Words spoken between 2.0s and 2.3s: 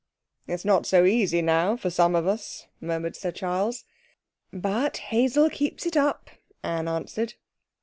of